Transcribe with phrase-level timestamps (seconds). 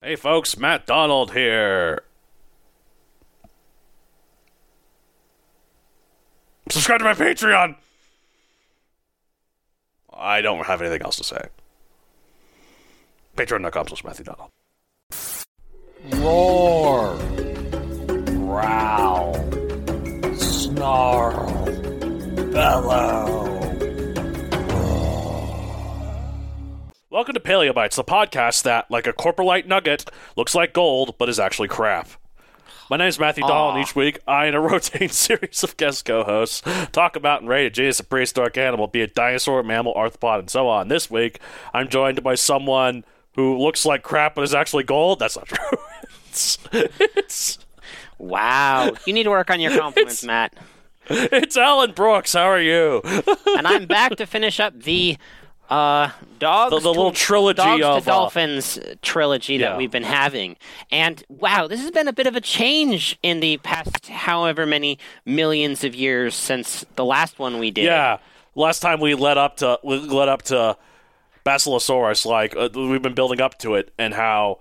[0.00, 2.04] Hey folks, Matt Donald here.
[6.70, 7.74] Subscribe to my Patreon.
[10.12, 11.48] I don't have anything else to say.
[13.36, 14.50] Patreon.com slash Matthew Donald.
[16.22, 17.16] Roar.
[18.24, 19.34] Growl.
[20.36, 21.64] Snarl.
[22.52, 23.47] Bellow.
[27.18, 31.40] Welcome to Paleobytes, the podcast that, like a coprolite nugget, looks like gold but is
[31.40, 32.10] actually crap.
[32.88, 36.04] My name is Matthew Donald, and each week I and a rotating series of guest
[36.04, 36.62] co-hosts
[36.92, 40.48] talk about and rate a genius, a prehistoric animal, be it dinosaur, mammal, arthropod, and
[40.48, 40.86] so on.
[40.86, 41.40] This week,
[41.74, 45.18] I'm joined by someone who looks like crap but is actually gold.
[45.18, 45.78] That's not true.
[46.28, 47.58] it's, it's,
[48.18, 48.92] Wow.
[49.06, 50.54] You need to work on your compliments, Matt.
[51.10, 52.34] it's Allen Brooks.
[52.34, 53.02] How are you?
[53.56, 55.18] And I'm back to finish up the
[55.70, 59.76] uh, dogs The- the little to, trilogy dogs of, uh, to dolphins trilogy that Yeah.
[59.76, 60.56] we've been having.
[60.90, 64.98] And wow, this has been a bit of a change in the past however many
[65.26, 67.84] millions of years since the last one we did.
[67.84, 68.18] Yeah,
[68.54, 70.76] last time we led up to we led up to
[71.44, 74.58] Basilosaurus, like uh, we've been building up to it, and how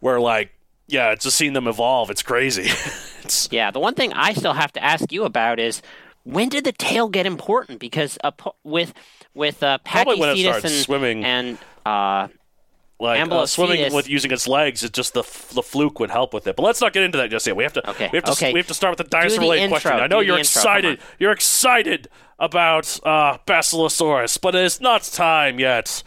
[0.00, 0.50] we're like,
[0.88, 2.10] yeah, it's just seeing them evolve.
[2.10, 2.64] It's crazy.
[3.22, 5.80] it's Yeah, the one thing I still have to ask you about is
[6.24, 7.78] when did the tail get important?
[7.80, 8.30] Because uh,
[8.64, 8.94] with
[9.34, 11.24] with uh, Probably when it Pakicetus and, swimming.
[11.24, 12.28] and uh,
[13.00, 14.84] like uh, swimming with using its legs.
[14.84, 15.22] It just the
[15.54, 16.54] the fluke would help with it.
[16.56, 17.56] But let's not get into that just yet.
[17.56, 17.90] We have to.
[17.90, 18.32] Okay, We have to.
[18.32, 18.52] okay.
[18.52, 20.00] We have to start with the dinosaur related intro, question.
[20.00, 21.00] I know do you're excited.
[21.18, 22.08] You're excited
[22.38, 26.02] about uh, Basilosaurus, but it's not time yet.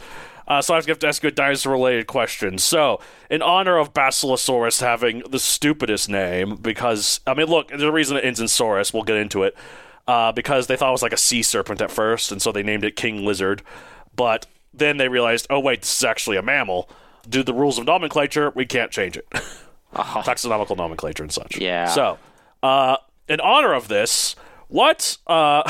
[0.48, 2.60] Uh, so I have to ask you a dinosaur related question.
[2.60, 3.00] So,
[3.32, 8.16] in honor of Basilosaurus having the stupidest name, because I mean, look, there's a reason
[8.16, 8.94] it ends in Saurus.
[8.94, 9.56] We'll get into it.
[10.08, 12.62] Uh, because they thought it was like a sea serpent at first, and so they
[12.62, 13.64] named it King Lizard.
[14.16, 16.90] But then they realized, oh wait, this is actually a mammal.
[17.28, 19.28] Due to the rules of nomenclature, we can't change it.
[19.96, 21.58] Taxonomical nomenclature and such.
[21.58, 21.88] Yeah.
[21.88, 22.20] So,
[22.62, 24.36] uh, in honor of this,
[24.68, 25.70] what uh,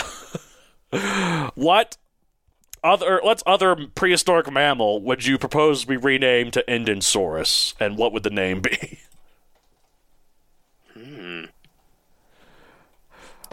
[1.55, 1.97] what
[2.83, 7.97] other what's other prehistoric mammal would you propose we rename to end in Saurus, and
[7.97, 8.99] what would the name be?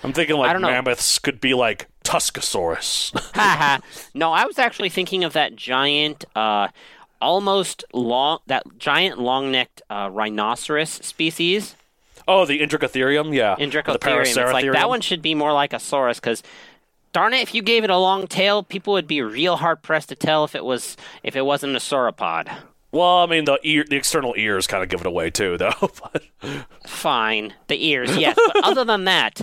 [0.02, 0.68] I'm thinking like I don't know.
[0.68, 3.18] mammoths could be like Tuskosaurus.
[3.34, 3.80] Haha.
[4.14, 6.68] no, I was actually thinking of that giant, uh,
[7.20, 11.76] almost long, that giant long-necked uh, rhinoceros species,
[12.26, 13.54] oh, the Indricotherium, yeah.
[13.56, 14.26] The Indricotherium.
[14.26, 16.42] It's like that one should be more like a saurus because.
[17.12, 17.42] Darn it!
[17.42, 20.44] If you gave it a long tail, people would be real hard pressed to tell
[20.44, 22.50] if it was if it wasn't a sauropod.
[22.91, 25.72] Well, I mean the ear, the external ears kind of give it away too, though.
[26.86, 29.42] Fine, the ears, yes, but other than that,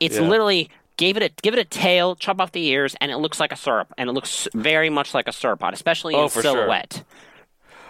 [0.00, 0.22] it's Yeah.
[0.22, 3.38] literally gave it a give it a tail, chop off the ears, and it looks
[3.40, 6.42] like a sauropod, and it looks very much like a sauropod, especially Oh, in for
[6.42, 6.70] sure.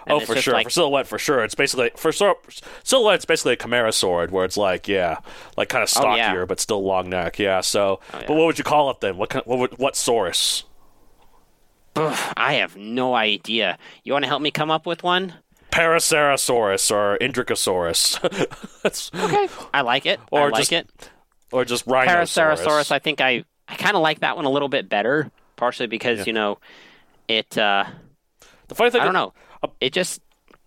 [0.09, 0.53] And oh, for sure.
[0.53, 1.43] like- for silhouette, for sure.
[1.43, 3.15] It's basically for silhouette.
[3.15, 5.17] It's basically a chimera sword, where it's like, yeah,
[5.57, 6.27] like kind of Oh, yeah.
[6.27, 7.39] stockier, but still long neck.
[7.39, 7.59] Yeah.
[7.59, 8.25] So, Oh, yeah.
[8.25, 9.17] but what would you call it then?
[9.17, 10.63] What kind, what would, what Saurus?
[11.97, 13.77] Ugh, I have no idea.
[14.03, 15.33] You want to help me come up with one?
[15.71, 18.19] Paracerasaurus or Indricosaurus.
[19.23, 20.19] Okay, I like it.
[20.21, 21.09] I Or like just it.
[21.51, 22.91] Or just Rhinoceros.
[22.91, 26.27] I think I I kind of like that one a little bit better, partially because
[26.27, 26.59] you know
[27.27, 27.57] it.
[27.57, 27.85] Uh,
[28.67, 29.33] The funny thing I don't know.
[29.81, 30.21] It just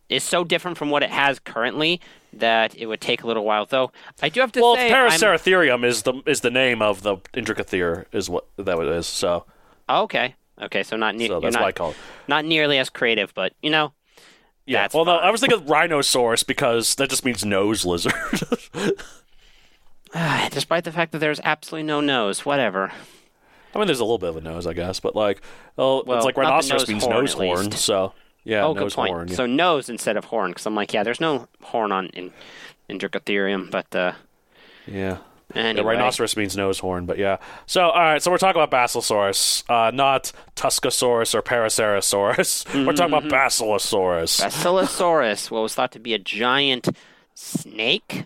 [0.08, 2.00] is so different from what it has currently
[2.32, 3.66] that it would take a little while.
[3.66, 3.92] Though
[4.22, 8.06] I do have to Well, say, Paraceratherium is the is the name of the Indricotherium
[8.12, 9.06] is what that it is.
[9.06, 9.44] So
[9.88, 11.96] Oh, okay, okay, so not ne- so that's not, why I call it.
[12.28, 13.92] not nearly as creative, but you know,
[14.66, 14.88] Yeah.
[14.92, 15.16] Well, no.
[15.16, 18.12] I was thinking of Rhinosaurus because that just means nose lizard.
[20.50, 22.92] despite the fact that there's absolutely no nose, whatever.
[23.74, 25.40] I mean, there's a little bit of a nose, I guess, but like,
[25.76, 27.70] well, Well, it's like rhinoceros nose means horn, nose horn.
[27.72, 28.12] So
[28.44, 29.10] yeah, oh, nose good point.
[29.12, 29.28] horn.
[29.28, 29.34] yeah.
[29.36, 32.32] So nose instead of horn, because I'm like, yeah, there's no horn on in
[32.88, 34.12] Indricotherium, but uh,
[34.86, 35.18] yeah.
[35.54, 35.74] anyway.
[35.74, 37.36] The rhinoceros means nose horn, but yeah.
[37.66, 42.66] So, all right, so we're talking about Basilosaurus, uh, not Tuscosaurus or Paracerasaurus.
[42.86, 43.26] We're talking Mm-hmm.
[43.28, 44.40] about Basilosaurus.
[44.42, 46.88] Basilosaurus, what was thought to be a giant
[47.34, 48.24] snake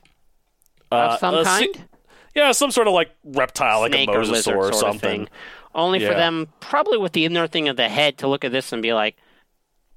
[0.91, 1.89] of some uh, see- kind,
[2.35, 5.23] yeah, some sort of like reptile, snake like a mosasaur or sort something.
[5.23, 5.29] of thing.
[5.75, 8.73] Only for them, probably with the inner thing of the head, to look at this
[8.73, 9.17] and be like,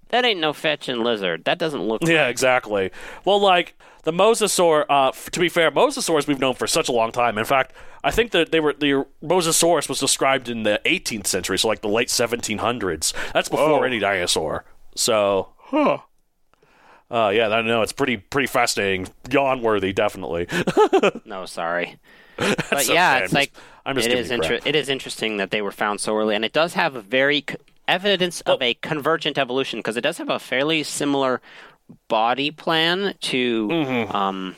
[0.10, 1.46] "That ain't no fetching lizard.
[1.46, 2.92] That doesn't look." Yeah, right." exactly.
[3.26, 4.86] Well, like the mosasaur.
[4.90, 7.38] Uh, f- to be fair, mosasaurs we've known for such a long time.
[7.38, 7.74] In fact,
[8.04, 11.82] I think that they were the mosasaurus was described in the 18th century, so like
[11.82, 13.14] the late 1700s.
[13.34, 14.66] That's before any dinosaur.
[14.96, 16.00] So, huh.
[17.10, 20.48] Uh, yeah, I know it's pretty pretty fascinating, yawn worthy, definitely.
[21.26, 21.98] No, sorry.
[22.38, 22.94] but okay.
[22.94, 23.54] yeah, I'm it's just- like
[23.86, 26.44] I'm just it is inter- it is interesting that they were found so early, and
[26.44, 27.56] it does have a very c-
[27.88, 31.42] evidence of a convergent evolution because it does have a fairly similar
[32.10, 34.56] body plan to um,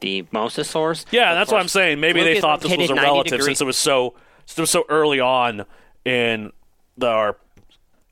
[0.00, 1.04] the mosasaurs.
[1.04, 1.14] Mm-hmm.
[1.16, 2.00] Yeah, Of that's what I'm saying.
[2.00, 4.14] Maybe they thought this was a relative since it was so
[4.46, 5.66] since it was so early on
[6.06, 6.50] in
[6.96, 7.36] the, our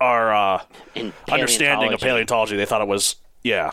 [0.00, 0.62] our uh,
[0.94, 2.56] in understanding of paleontology.
[2.56, 3.70] They thought it was yeah,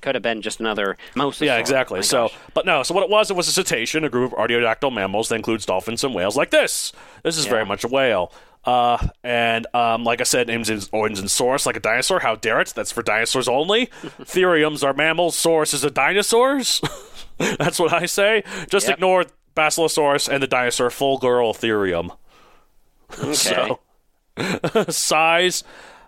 [0.00, 1.46] Could have been just another mosasaur.
[1.46, 2.02] yeah, exactly.
[2.02, 2.82] So, but no.
[2.82, 5.64] So what it was, it was a cetacean, a group of artiodactyl mammals that includes
[5.66, 6.92] dolphins and whales, like this.
[7.22, 8.32] This is very much a whale.
[8.64, 12.20] Uh, and um, like I said, names in origins and source, like a dinosaur.
[12.20, 12.72] How dare it?
[12.74, 13.86] That's for dinosaurs only.
[14.22, 15.36] Theriums are mammals.
[15.36, 16.80] Source is a dinosaurs.
[17.38, 18.42] That's what I say.
[18.70, 18.96] Just Yep.
[18.96, 19.24] ignore
[19.54, 22.16] Basilosaurus and the dinosaur Fulgurotherium.
[23.18, 23.34] okay.
[23.34, 23.78] So,
[24.88, 25.62] size,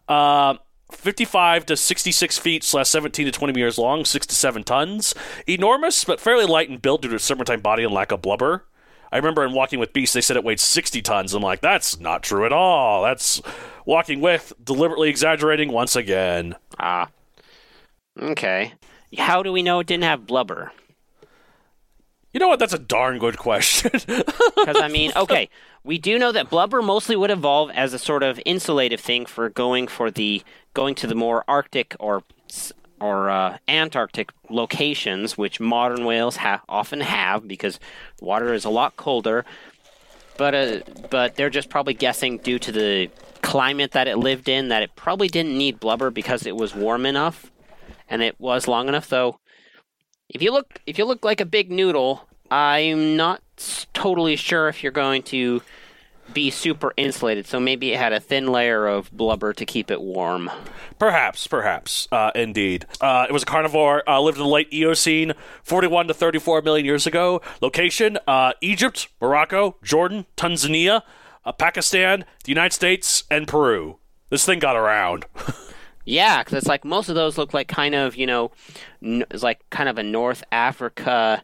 [0.08, 0.54] uh,
[0.90, 5.14] 55 to 66 feet slash 17 to 20 meters long, 6 to 7 tons.
[5.46, 8.64] Enormous, but fairly light in build due to its serpentine body and lack of blubber.
[9.12, 11.32] I remember in Walking with Beasts, they said it weighed 60 tons.
[11.32, 13.02] I'm like, that's not true at all.
[13.02, 13.40] That's
[13.84, 16.56] Walking with, deliberately exaggerating once again.
[16.78, 17.08] Ah.
[18.20, 18.72] Okay.
[19.16, 20.72] How do we know it didn't have blubber?
[22.32, 22.58] You know what?
[22.58, 23.90] That's a darn good question.
[24.56, 25.48] Because I mean, okay,
[25.84, 29.48] we do know that blubber mostly would evolve as a sort of insulative thing for
[29.48, 30.42] going for the
[30.76, 32.22] going to the more Arctic or
[33.00, 37.80] or uh, Antarctic locations, which modern whales ha- often have because
[38.20, 39.44] water is a lot colder.
[40.36, 40.80] But uh,
[41.10, 44.94] but they're just probably guessing due to the climate that it lived in that it
[44.96, 47.50] probably didn't need blubber because it was warm enough
[48.08, 49.08] and it was long enough.
[49.08, 49.40] Though,
[50.28, 53.40] if you look if you look like a big noodle, I'm not
[53.94, 55.62] totally sure if you're going to
[56.32, 57.46] be super insulated.
[57.46, 60.50] So maybe it had a thin layer of blubber to keep it warm.
[60.98, 62.86] Perhaps, perhaps, uh, indeed.
[63.00, 65.32] Uh, it was a carnivore, uh, lived in the late Eocene,
[65.62, 67.40] 41 to 34 million years ago.
[67.60, 71.02] Location, uh, Egypt, Morocco, Jordan, Tanzania,
[71.44, 73.98] uh, Pakistan, the United States, and Peru.
[74.30, 75.26] This thing got around.
[76.08, 78.52] Yeah, because it's like most of those look like kind of you know,
[79.02, 81.42] n- it's like kind of a North Africa,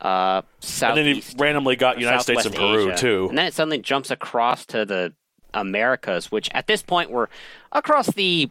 [0.00, 0.42] uh,
[0.82, 2.98] and then he randomly got United States and Peru, Asia.
[2.98, 3.26] too.
[3.28, 5.12] And then it suddenly jumps across to the
[5.54, 7.28] Americas, which at this point were
[7.72, 8.50] across the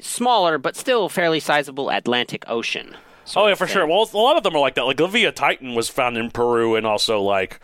[0.00, 2.96] smaller but still fairly sizable Atlantic Ocean.
[3.34, 3.86] Oh, yeah, for sure.
[3.86, 4.84] Well, a lot of them are like that.
[4.84, 7.60] Like Livyatan was found in Peru and also, like,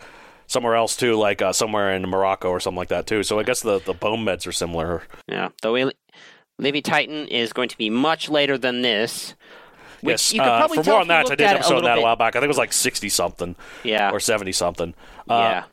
[0.47, 3.23] somewhere else, too, like uh, somewhere in Morocco or something like that, too.
[3.23, 5.03] So I guess the, the bone beds are similar.
[5.27, 5.91] Yeah, though
[6.59, 9.35] Livy Titan is going to be much later than this.
[10.03, 11.77] Which yes, you could uh, probably for tell more on that, I did an episode
[11.77, 12.35] on that a while back.
[12.35, 13.55] I think it was like 60 something.
[13.83, 14.11] Yeah.
[14.11, 14.93] Or 70 something.
[15.29, 15.63] Uh, yeah.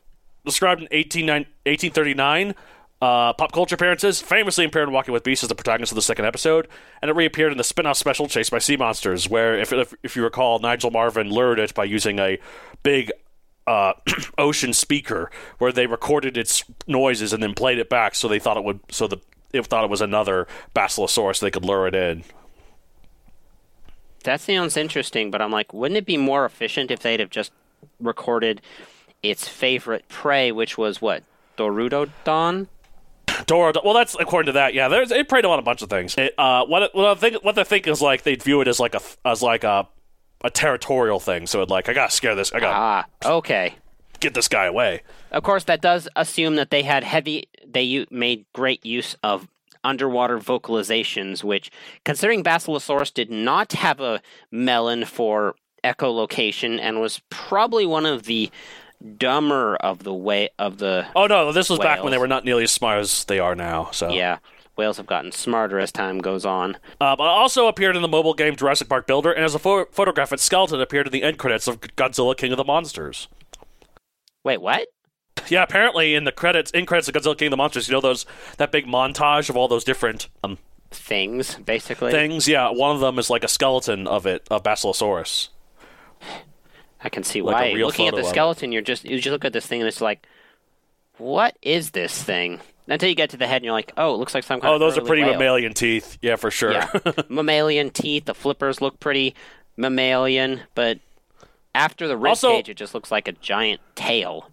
[0.45, 2.55] described in 18, 1839.
[3.01, 6.01] Uh, pop culture appearances, famously appeared in Walking with Beasts as the protagonist of the
[6.01, 6.67] second episode,
[7.01, 10.15] and it reappeared in the spin-off special Chased by Sea Monsters, where, if, if, if
[10.15, 12.37] you recall, Nigel Marven lured it by using a
[12.83, 13.11] big
[13.65, 13.93] uh,
[14.37, 18.55] ocean speaker, where they recorded its noises and then played it back, so they thought
[18.55, 19.17] it would, so the
[19.51, 22.23] it thought it was another Basilosaurus, so they could lure it in.
[24.23, 27.51] That sounds interesting, but I'm like, wouldn't it be more efficient if they'd have just
[27.99, 28.61] recorded
[29.23, 31.23] its favorite prey, which was what?
[31.57, 32.67] Dorudon?
[33.45, 33.73] Dora.
[33.83, 34.73] Well, that's according to that.
[34.73, 36.15] Yeah, there's it preyed on a bunch of things.
[36.17, 38.79] It, uh, what what I think what they think is like they'd view it as
[38.79, 39.87] like a as like a
[40.43, 41.47] a territorial thing.
[41.47, 42.51] So it like I gotta scare this.
[42.53, 43.05] I gotta Ah,
[43.37, 43.75] okay.
[44.19, 45.01] get this guy away.
[45.31, 47.47] Of course, that does assume that they had heavy.
[47.65, 49.47] They u- made great use of
[49.83, 51.71] underwater vocalizations, which,
[52.05, 54.21] considering Basilosaurus did not have a
[54.51, 58.51] melon for echolocation and was probably one of the
[59.17, 62.45] dumber of the way of the Oh no, this was back when they were not
[62.45, 63.89] nearly as smart as they are now.
[63.91, 64.37] So yeah
[64.77, 66.75] whales have gotten smarter as time goes on.
[66.99, 69.85] Uh, but also appeared in the mobile game Jurassic Park Builder, and as a pho-
[69.91, 73.27] photographic skeleton appeared in the end credits of Godzilla King of the Monsters.
[74.43, 74.87] Wait, what?
[75.49, 78.01] Yeah, apparently in the credits, in credits of Godzilla King of the Monsters, you know
[78.01, 78.25] those
[78.57, 80.57] that big montage of all those different um,
[80.91, 82.11] Things basically.
[82.11, 82.47] things.
[82.47, 85.47] Yeah, one of them is like a skeleton of it, of Basilosaurus.
[87.03, 87.71] I can see Like why.
[87.81, 90.27] Looking at the skeleton, you're just you just look at this thing and it's like,
[91.17, 92.59] what is this thing?
[92.87, 94.73] Until you get to the head and you're like, oh, it looks like some kind
[94.73, 94.81] of.
[94.81, 95.33] Oh, those are pretty whale.
[95.33, 96.17] mammalian teeth.
[96.21, 96.73] Yeah, for sure.
[96.73, 96.89] Yeah,
[97.29, 98.25] mammalian teeth.
[98.25, 99.33] The flippers look pretty
[99.77, 100.99] mammalian, but
[101.73, 104.50] after the rib Also- cage, it just looks like a giant tail.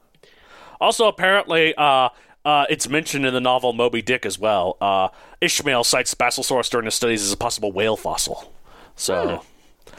[0.81, 2.09] Also, apparently, uh,
[2.45, 4.77] uh, it's mentioned in the novel Moby Dick as well.
[4.81, 5.09] Uh,
[5.41, 8.53] Ishmael cites Basilosaurus during his studies as a possible whale fossil.
[8.97, 9.45] So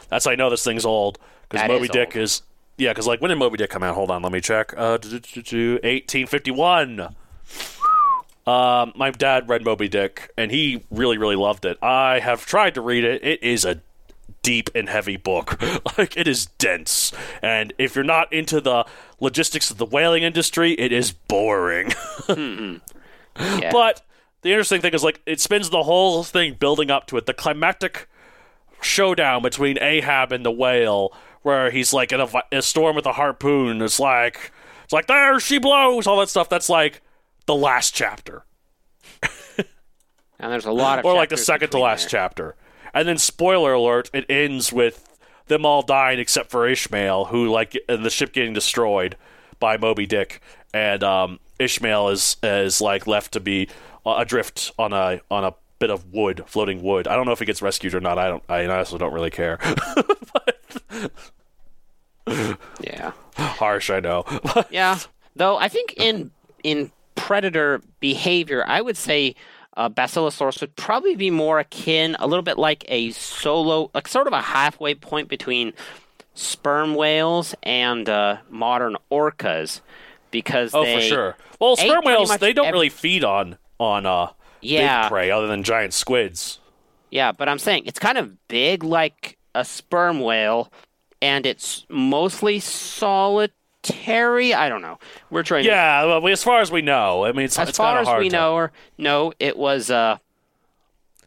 [0.10, 1.20] that's how I know this thing's old
[1.50, 2.24] because Moby is Dick old.
[2.24, 2.42] is
[2.78, 2.92] yeah.
[2.92, 3.96] Because like when did Moby Dick come out?
[3.96, 4.74] Hold on, let me check.
[4.76, 4.98] Uh,
[5.84, 7.16] eighteen fifty one.
[8.48, 11.78] Um, my dad read Moby Dick, and he really, really loved it.
[11.84, 13.24] I have tried to read it.
[13.24, 13.82] It is a
[14.42, 15.62] deep and heavy book.
[15.98, 17.12] like it is dense,
[17.44, 18.86] and if you're not into the
[19.20, 21.92] logistics of the whaling industry, it is boring.
[22.30, 23.62] Mm-hmm.
[23.62, 23.72] Yeah.
[23.72, 24.02] But
[24.42, 27.26] the interesting thing is, like, it spends the whole thing building up to it.
[27.26, 28.08] The climactic
[28.82, 33.14] showdown between Ahab and the whale, where he's like in a, a storm with a
[33.14, 33.82] harpoon.
[33.82, 34.52] It's like,
[34.84, 36.50] it's like there she blows, all that stuff.
[36.50, 37.02] That's like
[37.46, 38.46] the last chapter,
[40.40, 42.10] and there's a lot of or like the second to last there.
[42.10, 42.56] chapter.
[42.94, 45.09] And then, spoiler alert, it ends with
[45.50, 49.18] them all dying except for Ishmael, who like the ship getting destroyed
[49.60, 50.42] by Moby Dick,
[50.74, 53.68] and um, Ishmael is is like left to be
[54.06, 57.08] adrift on a on a bit of wood, floating wood.
[57.08, 58.18] I don't know if he gets rescued or not.
[58.18, 58.44] I don't.
[58.50, 59.60] I honestly don't really care.
[62.82, 63.12] Yeah.
[63.36, 64.24] Harsh, I know.
[64.70, 65.00] Yeah.
[65.36, 66.32] Though I think in
[66.64, 69.36] in predator behavior, I would say
[69.80, 74.28] uh, Basilosaurus would probably be more akin, a little bit like a solo, like sort
[74.28, 75.72] of a halfway point between
[76.34, 79.80] sperm whales and uh, modern orcas,
[80.32, 81.38] because oh, they, for sure.
[81.62, 85.04] Well, sperm whales they don't really feed on on uh Yeah.
[85.04, 86.60] big prey other than giant squids.
[87.10, 90.74] Yeah, but I'm saying it's kind of big like a sperm whale,
[91.22, 92.60] and it's mostly
[93.84, 94.54] solitary.
[94.54, 95.00] I don't know.
[95.30, 95.64] We're trying.
[95.64, 98.20] to Yeah, well, as far as we know, I mean, it's, as it's far as
[98.20, 100.18] we to- know, or no, it was uh,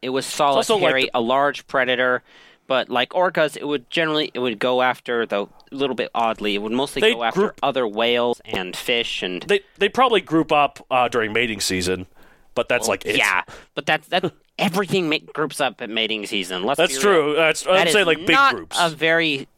[0.00, 2.22] it was also like solitary, the- a large predator.
[2.68, 6.54] But like orcas, it would generally it would go after the a little bit oddly.
[6.54, 10.20] It would mostly They go after group- other whales and fish and They they probably
[10.20, 12.06] group up uh, during mating season,
[12.54, 13.16] but that's like it.
[13.16, 13.42] yeah.
[13.74, 16.62] But that's that everything ma- groups up at mating season.
[16.62, 17.34] Let's That's true.
[17.34, 18.76] That's That is saying like big groups.
[18.80, 19.48] a very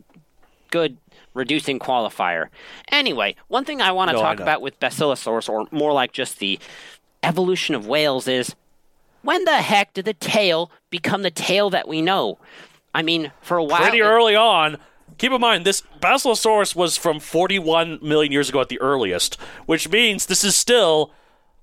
[0.70, 0.96] good
[1.34, 2.48] reducing qualifier.
[2.88, 6.38] Anyway, one thing I want to No, talk about with Basilosaurus, or more like just
[6.38, 6.58] the
[7.22, 8.54] evolution of whales, is
[9.22, 12.38] when the heck did the tail become the tail that we know?
[12.94, 14.78] I mean, for a while, Pretty early on.
[15.18, 19.36] Keep in mind, this Basilosaurus was from 41 million years ago at the earliest,
[19.66, 21.12] which means this is still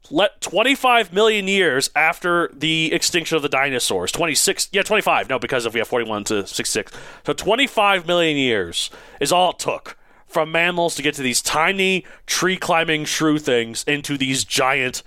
[0.10, 4.12] let 25 million years after the extinction of the dinosaurs.
[4.12, 5.29] 26, yeah, 25.
[5.29, 6.91] No, because if we have 41 to 66,
[7.25, 8.89] so 25 million years
[9.20, 13.84] is all it took from mammals to get to these tiny tree climbing shrew things
[13.84, 15.03] into these giant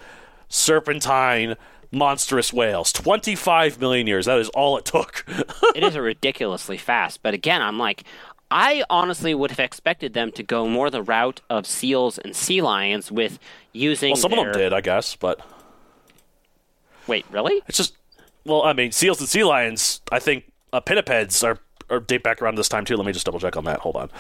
[0.49, 1.57] serpentine
[1.91, 2.93] monstrous whales.
[2.93, 4.27] 25 million years.
[4.27, 5.25] That is all it took.
[5.75, 7.23] it is ridiculously fast.
[7.23, 8.05] But again, I'm like,
[8.51, 12.61] I honestly would have expected them to go more the route of seals and sea
[12.63, 13.39] lions with
[13.73, 14.11] using.
[14.11, 15.41] well, some of them did, I guess, but
[17.07, 17.63] Wait, really?
[17.67, 17.97] it's just
[18.45, 21.59] well, I mean, seals and sea lions, I think uh, pinnipeds are,
[21.89, 22.97] are date back around this time too.
[22.97, 23.81] Let me just double check on that.
[23.81, 24.11] Hold on.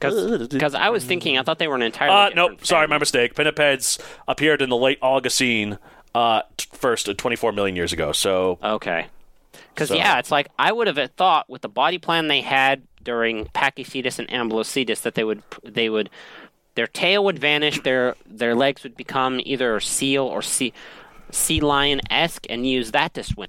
[0.00, 2.14] Because I was thinking, I thought they were an entirely.
[2.14, 3.34] Uh, nope, sorry, my mistake.
[3.34, 5.78] Pinnipeds appeared in the late Oligocene
[6.14, 8.12] uh, t- first, uh, 24 million years ago.
[8.12, 9.06] So Okay.
[9.74, 12.82] Because So- yeah, it's like I would have thought with the body plan they had
[13.04, 16.10] during Pakicetus and Ambulocetus that they would they would
[16.74, 20.72] their tail would vanish, their their legs would become either seal or sea
[21.30, 23.48] sea lion esque, and use that to swim.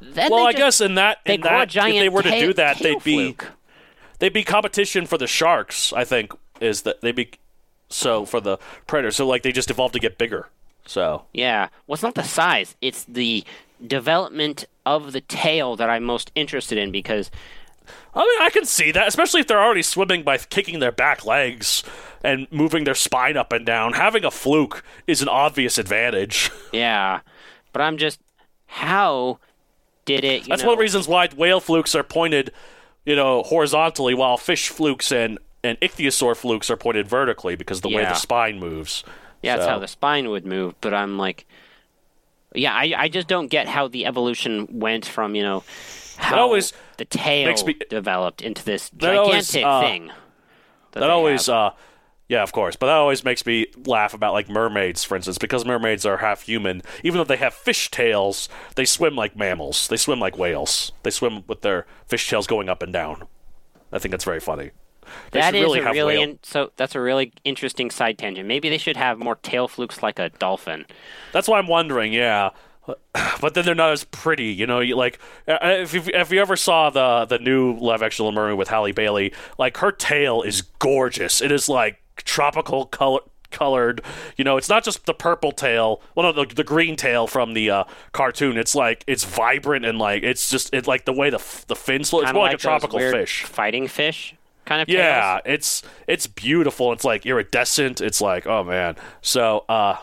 [0.00, 2.22] Then well, they I just- guess in that, they in that giant if they were
[2.22, 3.52] to tail- do that, they'd be fluke.
[4.18, 5.92] they'd be competition for the sharks.
[5.92, 7.30] I think is that they'd be
[7.88, 9.16] so for the predators.
[9.16, 10.48] So like they just evolved to get bigger.
[10.86, 11.68] So Yeah.
[11.86, 13.44] Well, it's not the size; it's the
[13.86, 17.30] development of the tail that I'm most interested in because
[18.14, 21.24] I mean, I can see that, especially if they're already swimming by kicking their back
[21.24, 21.82] legs
[22.22, 23.94] and moving their spine up and down.
[23.94, 26.50] Having a fluke is an obvious advantage.
[26.72, 27.20] Yeah,
[27.74, 28.18] but I'm just
[28.66, 29.38] how
[30.06, 30.44] did it?
[30.44, 32.50] You That's know, one of the reasons why whale flukes are pointed,
[33.04, 37.82] you know, horizontally, while fish flukes and and ichthyosaur flukes are pointed vertically because of
[37.82, 39.04] the way the spine moves.
[39.42, 40.74] Yeah, that's how the spine would move.
[40.80, 41.46] But I'm like,
[42.54, 45.62] yeah, I, I just don't get how the evolution went from you know
[46.18, 50.10] how always the tail me- developed into this That always, gigantic uh, thing.
[50.92, 51.70] that they always uh
[52.28, 52.76] yeah of course.
[52.76, 56.42] But that always makes me laugh about like mermaids for instance because mermaids are half
[56.42, 56.82] human.
[57.02, 59.88] Even though they have fish tails they swim like mammals.
[59.88, 60.92] They swim like whales.
[61.02, 63.26] They swim with their fish tails going up and down.
[63.92, 64.70] I think that's very funny.
[65.32, 68.48] They That is really a really in, so that's a really interesting side tangent.
[68.48, 70.86] Maybe they should have more tail flukes like a dolphin.
[71.32, 72.50] that's why i'm wondering yeah
[73.42, 74.78] but then they're not as pretty, you know.
[74.78, 75.18] You like
[75.48, 78.92] uh, if you, if you ever saw the the new live action Mermaid with Halle
[78.92, 81.42] Bailey, like her tail is gorgeous.
[81.42, 83.20] It is like tropical color
[83.50, 84.00] colored.
[84.36, 86.00] You know, it's not just the purple tail.
[86.14, 88.56] Well, no, the, the green tail from the uh, cartoon.
[88.56, 91.76] It's like it's vibrant and like it's just it's like the way the f- the
[91.76, 92.22] fins look.
[92.22, 93.42] It's more like, a tropical fish.
[93.42, 94.88] fighting fish kind of.
[94.88, 95.54] Yeah, tails.
[95.54, 96.92] it's it's beautiful.
[96.92, 98.00] It's like iridescent.
[98.00, 98.94] It's like oh man.
[99.20, 99.96] So uh,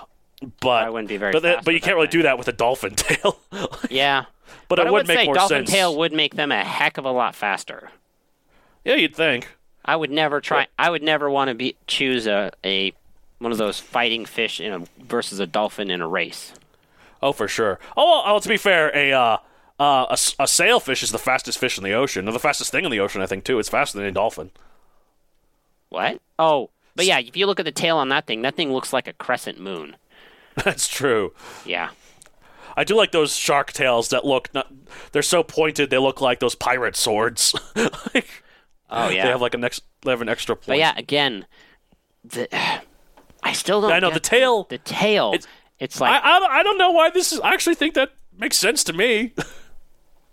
[0.61, 2.53] but I wouldn't be very But, that- but you can't really do that with a
[2.53, 3.39] dolphin tail.
[3.89, 4.25] yeah.
[4.69, 5.71] but, I it would would make more dolphin sense.
[5.71, 7.91] tail would make them a heck of a lot faster.
[8.85, 9.47] Yeah, you'd think.
[9.85, 10.67] I would never try.
[10.77, 12.93] I would never want to be choose a, a
[13.39, 16.53] one of those fighting fish in a versus a dolphin in a race.
[17.21, 17.79] Oh, for sure.
[17.97, 19.37] Oh, well, oh, to be fair, a uh,
[19.79, 22.85] uh, a, a sailfish is the fastest fish in the ocean, or the fastest thing
[22.85, 23.59] in the ocean, I think, too.
[23.59, 24.51] It's faster than a dolphin.
[25.89, 26.21] What?
[26.37, 28.93] Oh, but yeah, if you look at the tail on that thing, that thing looks
[28.93, 29.95] like a crescent moon.
[30.65, 31.33] That's true.
[31.65, 31.89] Yeah.
[32.77, 34.53] I do like those shark tails that look.
[34.53, 34.71] Not,
[35.11, 35.89] they're so pointed.
[35.89, 37.53] They look like those pirate swords.
[37.75, 38.43] like,
[38.89, 39.23] Oh yeah.
[39.25, 40.67] They have like an ex- They have an extra point.
[40.67, 41.45] but yeah, again,
[42.23, 42.47] the
[43.43, 43.91] I still don't.
[43.91, 45.31] I know, the tail- The tail.
[45.33, 45.47] it's-
[45.79, 47.39] It's, like I, I I don't know why this is.
[47.39, 49.33] I actually think that makes sense to me.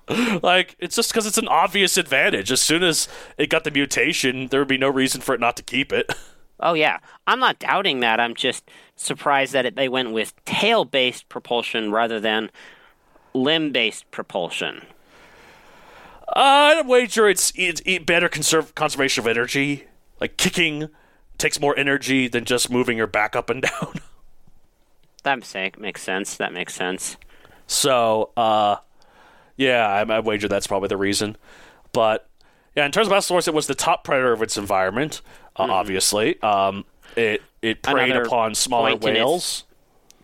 [0.43, 2.51] like it's just because it's an obvious advantage.
[2.53, 5.57] As soon as it got the mutation, there would be no reason for it not
[5.57, 6.13] to keep it.
[6.61, 8.21] Oh yeah, I'm not doubting that.
[8.21, 12.51] I'm just surprised that it, they went with tail-based propulsion rather than
[13.35, 14.87] limb-based propulsion.
[16.35, 19.85] I'd wager it's, it's it's better conserve, conservation of energy.
[20.21, 20.89] Like kicking
[21.39, 24.01] takes more energy than just moving your back up and down.
[25.23, 26.37] That makes sense.
[26.37, 27.17] That makes sense.
[27.67, 28.77] So, uh,
[29.57, 31.37] yeah, I, I wager that's probably the reason.
[31.93, 32.29] But
[32.77, 35.23] yeah, in terms of Basilosaurus, it was the top predator of its environment.
[35.59, 36.85] Uh, Obviously, um,
[37.17, 38.11] it it preyed Mm-hmm.
[38.13, 39.65] Another upon smaller in its- whales.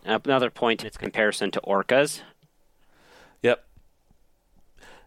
[0.04, 2.22] Another point in its comparison to orcas.
[3.42, 3.64] Yep.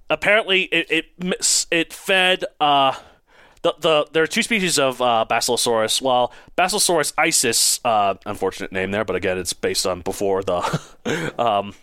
[0.09, 2.93] Apparently, it it it fed uh
[3.63, 6.01] the the there are two species of uh, Basilosaurus.
[6.01, 10.59] Well, Basilosaurus isis, uh, unfortunate name there, but again, it's based on before the
[11.39, 11.73] um,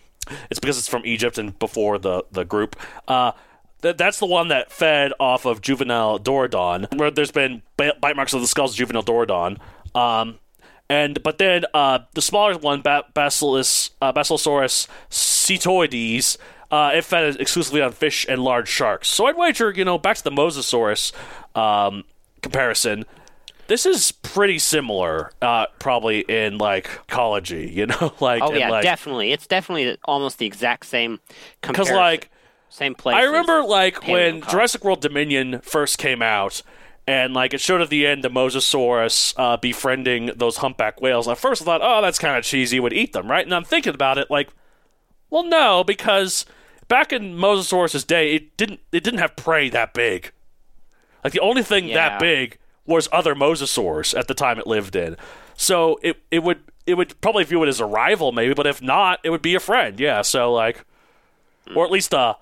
[0.49, 2.77] it's because it's from Egypt and before the the group.
[3.07, 3.33] Uh,
[3.83, 8.33] th- that's the one that fed off of juvenile Dorudon, where there's been bite marks
[8.33, 9.59] of the skulls of juvenile Dorudon.
[9.93, 10.39] Um,
[10.89, 16.37] and but then uh, the smaller one, ba- Basilis, uh, Basilosaurus cetoides,
[16.71, 19.07] uh, it fed exclusively on fish and large sharks.
[19.07, 21.13] So I'd wager, you know, back to the Mosasaurus
[21.55, 22.03] um,
[22.41, 23.05] comparison.
[23.67, 28.83] This is pretty similar, uh, probably in like ecology, you know, like Oh yeah, like,
[28.83, 29.31] definitely.
[29.31, 31.19] It's definitely almost the exact same
[31.61, 32.29] because like
[32.73, 33.15] same place.
[33.15, 34.41] I remember like when.
[34.41, 36.61] Jurassic World Dominion first came out,
[37.07, 41.27] and like it showed at the end the Mosasaurus uh, befriending those humpback whales.
[41.27, 42.79] At first, I thought, oh, that's kind of cheesy.
[42.79, 43.45] Would eat them, right?
[43.45, 44.49] And I'm thinking about it, like,
[45.29, 46.45] well, no, because
[46.87, 50.31] back in Mosasaurus's day, it didn't it didn't have prey that big.
[51.23, 51.95] Like the only thing Yeah.
[52.09, 55.15] that big was other mosasaurs at the time it lived in.
[55.55, 58.81] So it it would it would probably view it as a rival, maybe, but if
[58.81, 59.99] not, it would be a friend.
[59.99, 60.21] Yeah.
[60.21, 60.83] So like,
[61.75, 62.33] or at least uh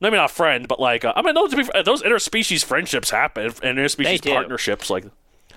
[0.00, 1.52] maybe not a friend, but like uh, I mean, those
[1.84, 4.30] those interspecies friendships happen and interspecies do.
[4.30, 5.04] partnerships like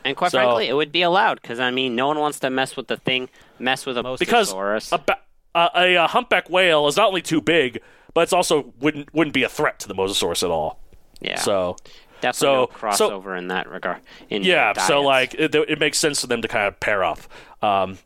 [0.04, 2.50] and quite so- frankly, it would be allowed because I mean, no one wants to
[2.50, 4.92] mess with the thing, mess with a because mosasaurus.
[4.92, 5.18] a,
[5.58, 7.80] uh, a, uh humpback whale is not only too big,
[8.14, 10.80] but it's also wouldn't wouldn't be a threat to the mosasaurus at all.
[11.20, 11.76] yeah, So
[12.22, 14.00] definitely so- no so- crossover in that regard.
[14.30, 17.20] In Yeah, so like it, it makes sense for them to kind of pair up.
[17.62, 18.00] Um,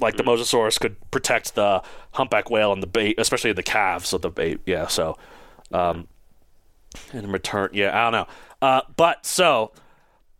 [0.00, 4.22] like the mosasaurus could protect the humpback whale and the bait, especially the calves of
[4.22, 4.58] the bait.
[4.66, 5.16] Yeah, so
[5.72, 6.08] um,
[7.12, 8.26] in return, yeah, I don't know.
[8.66, 9.72] Uh, but so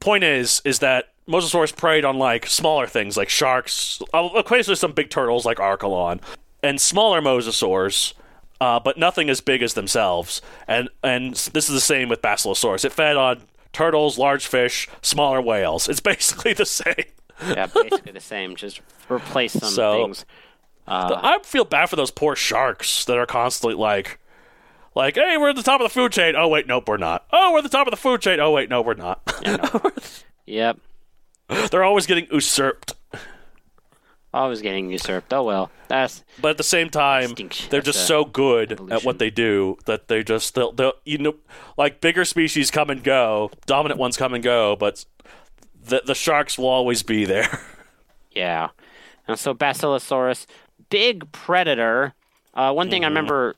[0.01, 5.11] point is, is that mosasaurus preyed on like smaller things like sharks, occasionally some big
[5.11, 6.21] turtles like Archelon,
[6.63, 8.15] and smaller mosasaurs.
[8.61, 12.85] Uh, but nothing as big as themselves, and and this is the same with Basilosaurus.
[12.85, 13.41] It fed on
[13.73, 15.89] turtles, large fish, smaller whales.
[15.89, 17.07] It's basically the same.
[17.49, 18.57] yeah, basically the same.
[18.57, 20.27] Just replace some So- things.
[20.87, 24.19] Uh, I feel bad for those poor sharks that are constantly like,
[25.01, 26.35] like, hey, we're at the top of the food chain.
[26.37, 27.27] Oh wait, nope, we're not.
[27.33, 28.39] Oh, we're at the top of the food chain.
[28.41, 29.21] Oh wait, no, we're not.
[30.47, 30.79] Yep.
[31.71, 32.95] They're always getting usurped.
[34.33, 35.33] Always getting usurped.
[35.33, 35.71] Oh well.
[35.89, 37.69] That's But at the same time, Extinction.
[37.71, 41.19] they're That's just so good at what they do that they just they'll, they'll you
[41.19, 41.35] know
[41.77, 45.05] like bigger species come and go, dominant ones come and go, but
[45.85, 47.61] the the sharks will always be there.
[48.33, 48.69] yeah.
[49.29, 50.47] And so Basilosaurus,
[50.91, 52.15] big predator.
[52.55, 52.91] Uh, one Mm-hmm.
[52.91, 53.55] thing I remember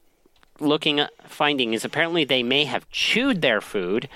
[0.63, 4.09] looking at, finding is apparently they may have chewed their food,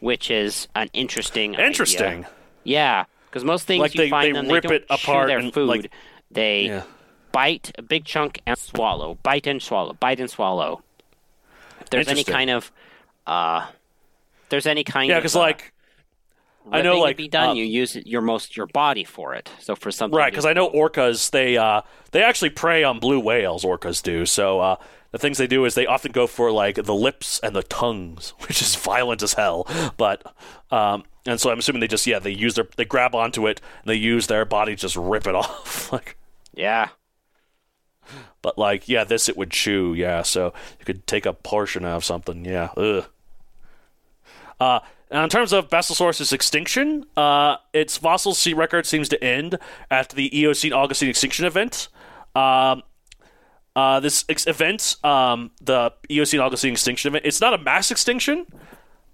[0.00, 1.54] which is an interesting.
[1.54, 1.66] idea.
[1.66, 2.26] Interesting.
[2.64, 5.28] Yeah, because most things Like you they- find they them, rip they don't it apart
[5.30, 5.68] chew their food.
[5.68, 5.90] like-
[6.30, 6.82] they Yeah.
[7.32, 9.18] bite a big chunk and swallow.
[9.22, 9.92] Bite and swallow.
[9.94, 10.82] Bite and swallow.
[11.80, 12.72] If there's any kind of,
[13.26, 13.66] uh,
[14.48, 15.72] there's any kind Yeah, of because uh, like
[16.70, 19.50] I know, like, be done, uh, you use your most your body for it.
[19.60, 23.20] So for something, right because I know orcas they uh they actually prey on blue
[23.20, 23.64] whales.
[23.64, 24.60] Orcas do so.
[24.60, 24.76] uh
[25.12, 28.30] the things they do is they often go for like the lips and the tongues,
[28.40, 29.66] which is violent as hell.
[29.96, 30.22] But
[30.72, 33.60] um, and so I'm assuming they just yeah they use their they grab onto it
[33.82, 36.16] and they use their body to just rip it off like
[36.52, 36.90] yeah,
[38.42, 39.94] But like, yeah, this it would chew.
[39.94, 42.44] Yeah, so you could take a portion out of something.
[42.44, 42.70] Yeah.
[42.76, 43.06] Ugh.
[44.60, 44.80] Uh,
[45.14, 49.56] and in terms of Basilosaurus' extinction, uh, its fossil sea record seems to end
[49.88, 51.86] after the Eocene Oligocene extinction event.
[52.34, 52.82] Um,
[53.76, 58.44] uh, this ex- event, um, the Eocene Oligocene extinction event, it's not a mass extinction,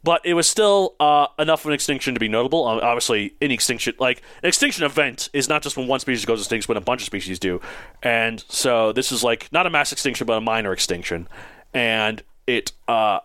[0.02, 2.66] but it was still uh, enough of an extinction to be notable.
[2.66, 6.40] Um, obviously, any extinction, like an extinction event, is not just when one species goes
[6.40, 7.60] extinct, when a bunch of species do.
[8.02, 11.28] And so this is like not a mass extinction, but a minor extinction.
[11.74, 13.18] And it uh,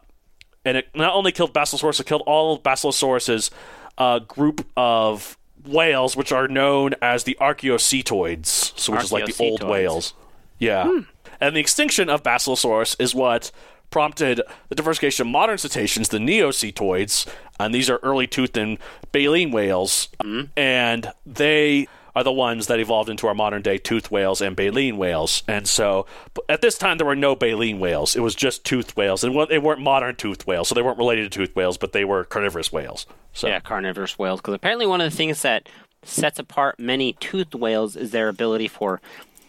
[0.66, 3.52] and it not only killed Basilosaurus, it killed all of Basilosaurus's
[3.98, 9.44] uh, group of whales, which are known as the Archaeocetoids, so which is like the
[9.44, 10.14] old whales.
[10.60, 11.02] Yeah.
[11.40, 13.52] And the extinction of Basilosaurus is what
[13.90, 17.28] prompted the diversification of modern cetaceans, the Neocetoids,
[17.60, 18.78] and these are early toothed and
[19.12, 20.10] baleen whales,
[20.58, 24.98] and they are the ones that evolved into our modern day toothed whales and baleen
[24.98, 25.44] whales.
[25.48, 26.06] And so,
[26.48, 29.60] at this time, there were no baleen whales; it was just toothed whales, and they
[29.60, 32.72] weren't modern toothed whales, so they weren't related to toothed whales, but they were carnivorous
[32.72, 33.06] whales.
[33.34, 34.40] So yeah, carnivorous whales.
[34.40, 35.68] Because apparently, one of the things that
[36.04, 39.02] sets apart many toothed whales is their ability for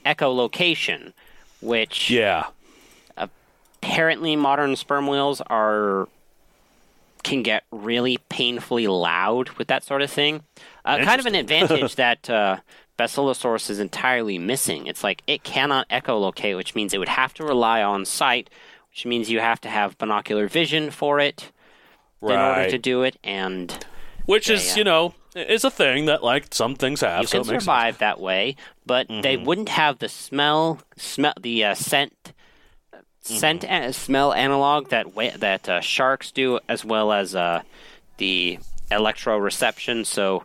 [0.04, 1.12] echolocation,
[1.60, 2.46] which yeah,
[3.16, 6.08] apparently modern sperm whales are
[7.26, 10.42] can get really painfully loud with that sort of thing.
[10.84, 12.58] Uh, kind of an advantage that uh,
[12.98, 14.86] Basilosaurus is entirely missing.
[14.86, 18.48] It's like it cannot echolocate, which means it would have to rely on sight,
[18.90, 21.52] which means you have to have binocular vision for it
[22.22, 23.84] in order to do it, and
[24.24, 24.76] which Yeah, is yeah.
[24.76, 27.20] you know is a thing that like some things have.
[27.22, 27.64] you so can it makes sense.
[27.64, 28.56] survive that way.
[28.86, 32.32] But they wouldn't have the smell, smell the uh, scent,
[33.26, 35.06] scent, and smell analog that
[35.40, 37.62] that uh, sharks do, as well as uh,
[38.18, 38.58] the
[38.90, 40.06] electroreception.
[40.06, 40.44] So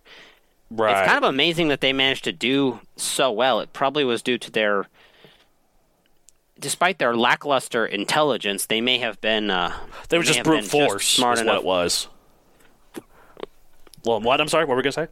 [0.69, 0.97] Right.
[0.97, 3.59] it's kind of amazing that they managed to do so well.
[3.59, 4.87] It probably was due to their,
[6.59, 9.49] despite their lackluster intelligence, they may have been.
[9.51, 9.73] Uh,
[10.09, 11.07] They were just brute been just force.
[11.07, 11.55] smart is enough.
[11.55, 12.07] what it was.
[14.05, 14.41] Well, what?
[14.41, 14.63] I'm sorry.
[14.65, 15.07] What were we gonna say?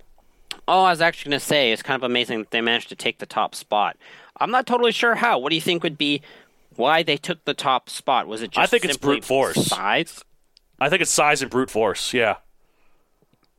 [0.67, 2.95] Oh, I was actually going to say it's kind of amazing that they managed to
[2.95, 3.97] take the top spot.
[4.39, 5.39] I'm not totally sure how.
[5.39, 6.21] What do you think would be
[6.75, 8.27] why they took the top spot?
[8.27, 9.65] Was it just I think it's brute force.
[9.67, 10.23] size?
[10.79, 12.13] I think it's size and brute force.
[12.13, 12.37] Yeah.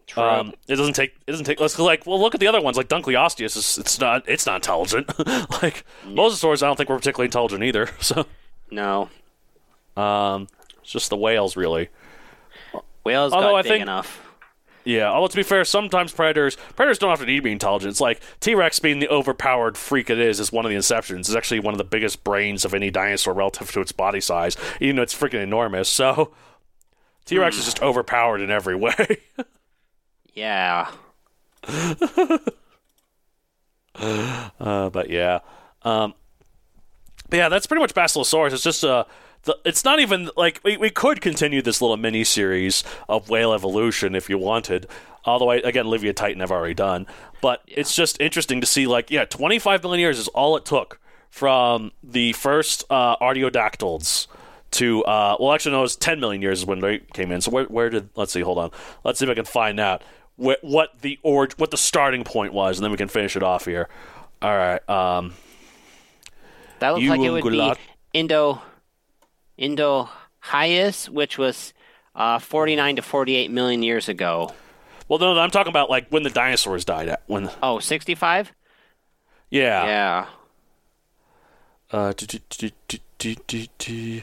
[0.07, 0.23] True.
[0.25, 1.15] Um, it doesn't take.
[1.27, 1.61] It doesn't take.
[1.61, 2.05] Let's like.
[2.07, 2.77] Well, look at the other ones.
[2.77, 3.57] Like Dunkleosteus.
[3.57, 4.29] Is, it's not.
[4.29, 5.07] It's not intelligent.
[5.63, 7.89] like mosasaurs, I don't think were particularly intelligent either.
[8.01, 8.27] So,
[8.73, 9.09] no,
[9.97, 10.49] um,
[10.83, 11.91] it's just the whales, really.
[13.05, 14.21] whales Although got I big think- enough.
[14.85, 15.11] Yeah.
[15.11, 17.91] Although to be fair, sometimes predators predators don't have to need to be intelligent.
[17.91, 21.21] It's like T Rex being the overpowered freak it is is one of the inceptions.
[21.21, 24.57] It's actually one of the biggest brains of any dinosaur relative to its body size,
[24.81, 25.89] even though it's freaking enormous.
[25.89, 26.33] So
[27.25, 29.19] T Rex is just overpowered in every way.
[30.33, 30.91] Yeah.
[33.95, 35.41] Uh, but yeah,
[35.83, 36.15] um,
[37.29, 38.53] but yeah, that's pretty much Basilosaurus.
[38.53, 39.05] It's just uh,
[39.45, 43.53] the, it's not even like we, we could continue this little mini series of whale
[43.53, 44.87] evolution if you wanted.
[45.25, 47.07] Although I, again, Livyatan I've already done,
[47.41, 51.01] but it's just interesting to see like yeah, 25 million years is all it took
[51.31, 54.27] from the first uh, artiodactyls
[54.73, 57.41] to uh, well, actually no, it was 10 million years is when they came in.
[57.41, 58.71] So where where did let's see, hold on,
[59.05, 60.03] let's see if I can find out
[60.37, 63.43] what, what the or what the starting point was, and then we can finish it
[63.43, 63.89] off here.
[64.43, 64.89] All right.
[64.89, 65.35] Um,
[66.79, 67.73] That looks like it would be
[68.13, 68.63] Indo
[69.61, 70.09] Indo
[70.47, 71.73] Hyas, which was
[72.17, 74.53] uh, 49 to 48 million years ago.
[75.07, 77.09] well, no, I'm talking about like when the dinosaurs died.
[77.09, 78.53] At when, Oh, 65?
[79.51, 80.27] yeah, Yeah.
[81.93, 82.39] Uh, do,
[83.19, 84.23] do, do,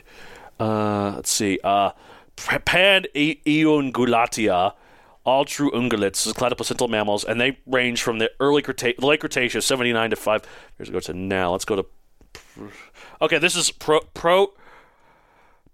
[0.60, 1.60] uh, let's see.
[1.64, 1.92] Uh,
[2.38, 4.74] Pan Eungulatia,
[5.26, 10.12] all true ungulates, cladoplacental mammals, and they range from the early Creta- late Cretaceous, 79
[10.12, 10.42] to 5
[10.80, 11.52] years ago to now.
[11.52, 11.86] Let's go to.
[13.22, 14.00] Okay, this is pro.
[14.14, 14.54] pro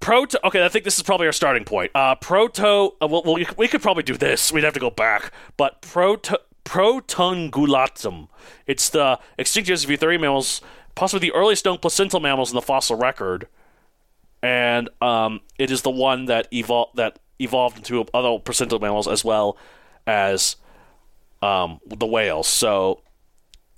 [0.03, 0.37] Proto.
[0.43, 1.89] Okay, I think this is probably our starting point.
[1.95, 2.93] Uh, proto.
[3.01, 4.51] Uh, well, well, we could probably do this.
[4.51, 8.27] We'd have to go back, but proto Protungulatum.
[8.67, 10.59] It's the extinct of eutherian mammals,
[10.93, 13.47] possibly the earliest known placental mammals in the fossil record,
[14.41, 19.23] and um, it is the one that evolved that evolved into other placental mammals as
[19.23, 19.57] well
[20.05, 20.57] as
[21.41, 22.49] um, the whales.
[22.49, 23.03] So,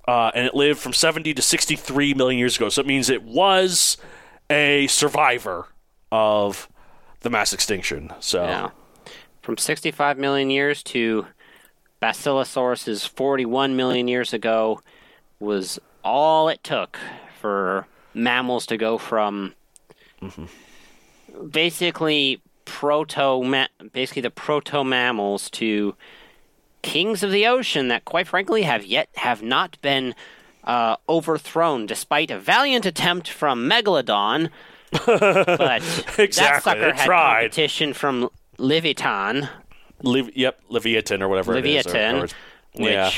[0.08, 2.68] uh, and it lived from 70 to 63 million years ago.
[2.68, 3.96] So it means it was
[4.50, 5.68] a survivor
[6.16, 6.68] of
[7.20, 8.10] the mass extinction.
[8.20, 8.70] So, Yeah.
[9.42, 11.26] From 65 million years to
[12.02, 14.80] Basilosaurus's 41 million years ago
[15.38, 16.98] was all it took
[17.38, 19.54] for mammals to go from
[21.50, 25.94] basically proto basically the proto mammals to
[26.82, 30.14] kings of the ocean that quite frankly have yet have not been
[30.64, 34.48] uh, overthrown despite a valiant attempt from Megalodon
[35.06, 38.28] but that Exactly, sucker had competition from
[38.58, 39.48] Leviathan
[40.02, 41.86] Liv- yep, Leviathan or whatever it is.
[41.86, 42.28] or- Leviathan, or-
[42.82, 43.10] which yeah.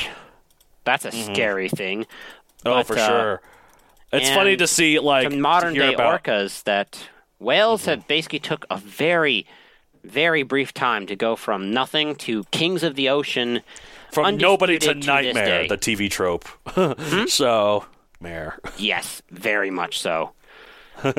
[0.85, 1.33] that's a mm-hmm.
[1.33, 2.05] scary thing.
[2.65, 3.41] Oh, But, for uh, sure.
[4.11, 7.91] It's funny to see like modern day about, orcas that whales mm-hmm.
[7.91, 9.45] have basically took a very,
[10.03, 13.61] very brief time to go from nothing to kings of the ocean.
[14.11, 16.47] from nobody to to nightmare, the TV trope.
[16.69, 17.25] Hmm?
[17.27, 17.85] So,
[18.19, 18.57] mare.
[18.77, 20.31] Yes, very much so.
[21.03, 21.13] All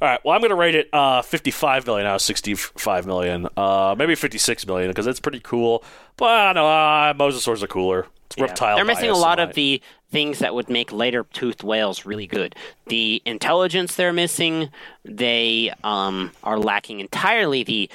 [0.00, 0.20] right.
[0.24, 3.48] Well, I'm going to rate it uh, 55 million out of 65 million.
[3.56, 5.82] Uh, maybe 56 million because it's pretty cool.
[6.16, 6.68] But I don't know.
[6.68, 8.06] Uh, mosasaurs are cooler.
[8.26, 8.44] It's Yeah.
[8.44, 8.76] reptile.
[8.76, 12.54] They're missing a lot of the things that would make later toothed whales really good.
[12.86, 14.70] The intelligence they're missing,
[15.04, 17.90] they um, are lacking entirely the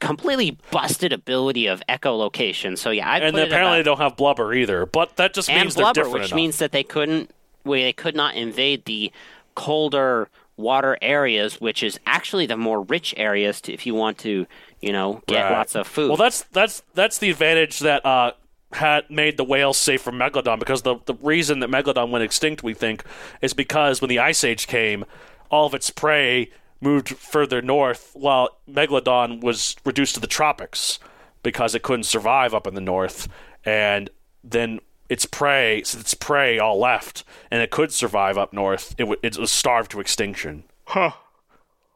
[0.00, 2.76] completely busted ability of echolocation.
[2.78, 4.86] So yeah, I And apparently about- they don't have blubber either.
[4.86, 6.36] But that just means they're different which enough.
[6.36, 7.30] means that they couldn't,
[7.64, 9.10] well, they could not invade the
[9.54, 14.46] colder water areas, which is actually the more rich areas to, if you want to,
[14.80, 15.50] you know, get Right.
[15.50, 16.08] lots of food.
[16.08, 18.32] Well, that's that's that's the advantage that uh,
[18.72, 22.62] had made the whales safe from megalodon because the the reason that megalodon went extinct,
[22.62, 23.04] we think,
[23.42, 25.04] is because when the ice age came,
[25.50, 30.98] all of its prey moved further north, while megalodon was reduced to the tropics
[31.42, 33.28] because it couldn't survive up in the north,
[33.64, 34.10] and
[34.42, 39.20] then its prey, its prey all left, and it could survive up north, it, w-
[39.22, 40.64] it was starved to extinction.
[40.86, 41.12] Huh.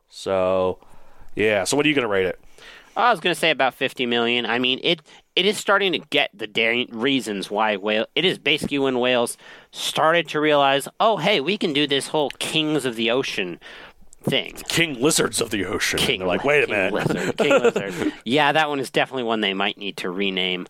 [0.09, 0.79] So,
[1.35, 1.65] yeah.
[1.65, 2.39] So, what are you going to rate it?
[2.97, 4.45] I was going to say about 50 million.
[4.47, 5.01] I mean, it
[5.37, 8.07] it is starting to get the da- reasons why whale.
[8.15, 9.37] It is basically when whales
[9.71, 13.61] started to realize, oh, hey, we can do this whole kings of the ocean
[14.23, 14.55] thing.
[14.69, 15.99] King lizards of the ocean.
[15.99, 16.93] King, They're like, wait a king minute.
[16.93, 18.13] lizard, king lizard.
[18.25, 20.67] Yeah, that one is definitely one they might need to rename.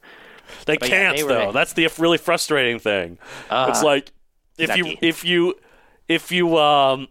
[0.67, 1.53] They But can't they were- though.
[1.53, 3.19] That's the really frustrating thing.
[3.51, 4.13] it's like
[4.59, 5.55] if you if you
[6.09, 7.09] if you um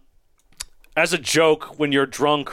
[0.96, 2.50] as a joke when you're drunk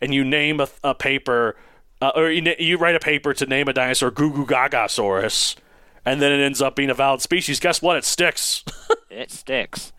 [0.00, 1.56] and you name a, a paper
[2.02, 5.56] uh, or you, you write a paper to name a dinosaur Goo Goo Gagasaurus
[6.04, 7.58] and then it ends up being a valid species.
[7.58, 7.96] Guess what?
[7.96, 8.64] It sticks.
[9.10, 9.92] It sticks.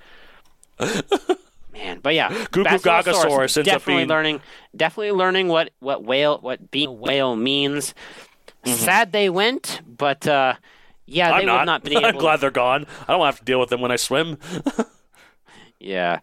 [1.73, 4.41] Man, but yeah, Goo Goo Gagasaurus ends up definitely being- learning,
[4.75, 7.93] definitely learning what what whale, what being a whale means.
[8.65, 8.75] Mm-hmm.
[8.77, 10.55] Sad they went, but uh,
[11.05, 11.59] yeah, I'm they not.
[11.59, 12.05] would not able.
[12.05, 12.85] I'm glad they're gone.
[13.07, 14.37] I don't have to deal with them when I swim.
[15.79, 16.19] Yeah,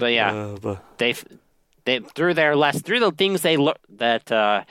[0.00, 1.14] but yeah, Uh, but- they
[1.84, 3.56] they through their less through the things they
[3.88, 4.64] that uh,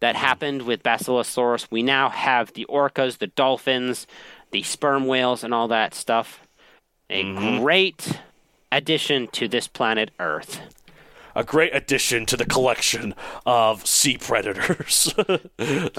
[0.00, 4.06] that happened with Basilosaurus, we now have the orcas, the dolphins,
[4.50, 6.40] the sperm whales, and all that stuff.
[7.08, 7.62] A Mm-hmm.
[7.62, 8.18] great
[8.72, 10.60] addition to this planet Earth.
[11.34, 13.14] A great addition to the collection
[13.46, 15.12] of sea predators.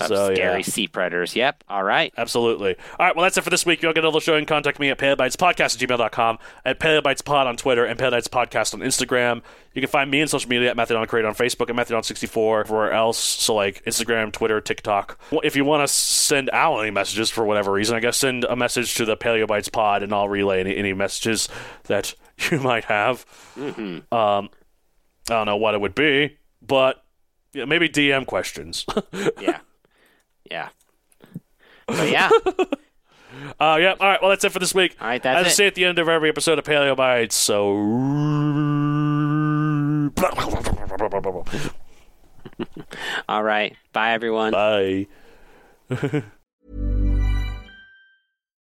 [0.05, 0.61] So scary yeah.
[0.61, 1.35] sea predators.
[1.35, 1.63] Yep.
[1.69, 2.13] All right.
[2.17, 2.75] Absolutely.
[2.99, 3.81] All right, well, that's it for this week.
[3.81, 7.85] You'll get another show and contact me at paleobytespodcast at gmail.com, at paleobytespod on Twitter,
[7.85, 9.41] and paleobytespodcast on Instagram.
[9.73, 12.91] You can find me on social media at Methadon Creator on Facebook and Methadon64 everywhere
[12.91, 13.17] else.
[13.17, 15.19] So, like Instagram, Twitter, TikTok.
[15.43, 18.55] If you want to send out any messages for whatever reason, I guess send a
[18.55, 21.49] message to the Paleobytes Pod, and I'll relay any, any messages
[21.83, 22.13] that
[22.51, 23.25] you might have.
[24.11, 24.49] Um,
[25.29, 27.03] I don't know what it would be, but
[27.53, 28.85] yeah, maybe DM questions.
[29.39, 29.59] Yeah.
[30.49, 30.69] yeah.
[31.87, 32.29] But yeah.
[33.59, 33.95] Uh, yeah.
[33.99, 34.21] All right.
[34.21, 34.95] Well, that's it for this week.
[35.01, 37.33] All right, that's As I say at the end of every episode of Paleo Bytes.
[37.33, 37.75] So.
[43.27, 43.75] All right.
[43.91, 44.51] Bye, everyone.
[44.51, 45.07] Bye.